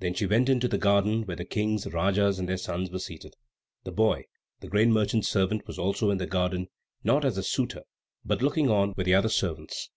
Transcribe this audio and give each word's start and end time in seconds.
Then 0.00 0.12
she 0.12 0.26
went 0.26 0.50
into 0.50 0.68
the 0.68 0.76
garden 0.76 1.22
where 1.22 1.38
the 1.38 1.46
Kings, 1.46 1.86
Rajas, 1.86 2.38
and 2.38 2.46
their 2.46 2.58
sons 2.58 2.90
were 2.90 2.98
seated. 2.98 3.32
The 3.84 3.92
boy, 3.92 4.26
the 4.60 4.68
grain 4.68 4.92
merchant's 4.92 5.30
servant, 5.30 5.66
was 5.66 5.78
also 5.78 6.10
in 6.10 6.18
the 6.18 6.26
garden: 6.26 6.68
not 7.02 7.24
as 7.24 7.38
a 7.38 7.42
suitor, 7.42 7.84
but 8.26 8.42
looking 8.42 8.68
on 8.68 8.92
with 8.94 9.06
the 9.06 9.14
other 9.14 9.30
servants. 9.30 9.88